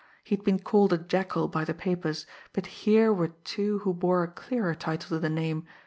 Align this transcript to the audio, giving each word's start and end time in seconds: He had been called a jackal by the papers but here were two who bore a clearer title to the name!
He 0.23 0.35
had 0.35 0.43
been 0.43 0.57
called 0.57 0.91
a 0.93 0.97
jackal 0.97 1.47
by 1.47 1.63
the 1.63 1.75
papers 1.75 2.25
but 2.53 2.65
here 2.65 3.13
were 3.13 3.33
two 3.43 3.77
who 3.83 3.93
bore 3.93 4.23
a 4.23 4.27
clearer 4.27 4.73
title 4.73 5.09
to 5.09 5.19
the 5.19 5.29
name! 5.29 5.67